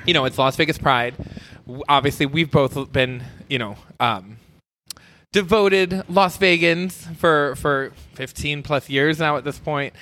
[0.07, 1.15] you know, it's Las Vegas Pride.
[1.89, 4.37] Obviously, we've both been, you know, um,
[5.33, 9.95] devoted Las Vegans for for 15 plus years now at this point.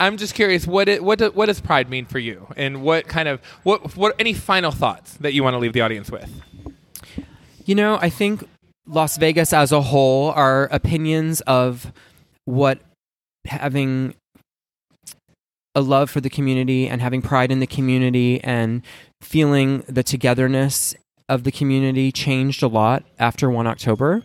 [0.00, 3.08] I'm just curious what it, what do, what does pride mean for you and what
[3.08, 6.30] kind of what what any final thoughts that you want to leave the audience with?
[7.64, 8.48] You know, I think
[8.86, 11.92] Las Vegas as a whole, our opinions of
[12.44, 12.80] what
[13.44, 14.14] having
[15.74, 18.82] a love for the community and having pride in the community and
[19.20, 20.94] feeling the togetherness
[21.28, 24.22] of the community changed a lot after 1 October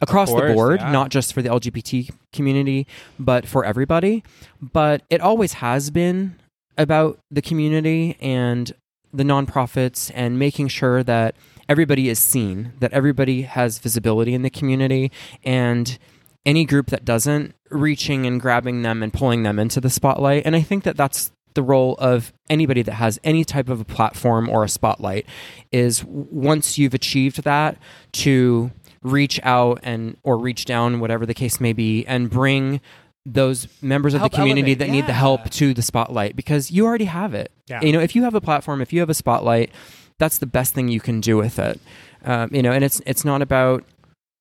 [0.00, 0.90] across course, the board, yeah.
[0.90, 2.86] not just for the LGBT community,
[3.18, 4.22] but for everybody.
[4.60, 6.36] But it always has been
[6.76, 8.72] about the community and
[9.12, 11.36] the nonprofits and making sure that
[11.68, 15.12] everybody is seen, that everybody has visibility in the community,
[15.44, 15.98] and
[16.44, 20.42] any group that doesn't, reaching and grabbing them and pulling them into the spotlight.
[20.44, 23.84] And I think that that's the role of anybody that has any type of a
[23.84, 25.26] platform or a spotlight
[25.70, 27.78] is once you've achieved that
[28.12, 28.70] to
[29.02, 32.80] reach out and or reach down whatever the case may be and bring
[33.24, 36.70] those members of Help the community elevate, that need the help to the spotlight because
[36.70, 37.52] you already have it.
[37.68, 37.80] Yeah.
[37.80, 39.70] You know, if you have a platform, if you have a spotlight,
[40.18, 41.80] that's the best thing you can do with it.
[42.24, 43.84] Um, you know, and it's it's not about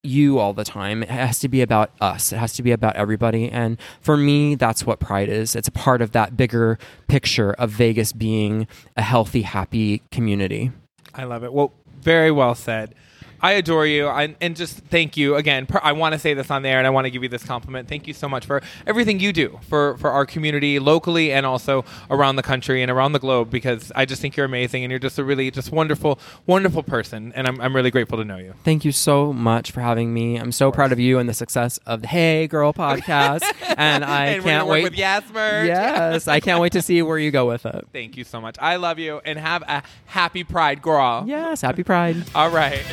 [0.03, 1.03] you all the time.
[1.03, 2.33] It has to be about us.
[2.33, 3.49] It has to be about everybody.
[3.49, 5.55] And for me, that's what pride is.
[5.55, 10.71] It's a part of that bigger picture of Vegas being a healthy, happy community.
[11.13, 11.53] I love it.
[11.53, 12.95] Well, very well said.
[13.41, 15.65] I adore you, I, and just thank you again.
[15.65, 17.43] Per, I want to say this on there, and I want to give you this
[17.43, 17.87] compliment.
[17.89, 21.83] Thank you so much for everything you do for for our community locally and also
[22.09, 23.49] around the country and around the globe.
[23.49, 27.31] Because I just think you're amazing, and you're just a really just wonderful, wonderful person,
[27.35, 28.53] and I'm I'm really grateful to know you.
[28.63, 30.37] Thank you so much for having me.
[30.37, 33.41] I'm so proud of you and the success of the Hey Girl podcast.
[33.77, 34.83] and I and can't wait.
[34.83, 35.65] with Yasmer.
[35.65, 37.87] yes, I can't wait to see where you go with it.
[37.91, 38.55] Thank you so much.
[38.59, 41.23] I love you, and have a happy Pride, girl.
[41.25, 42.17] Yes, happy Pride.
[42.35, 42.83] All right.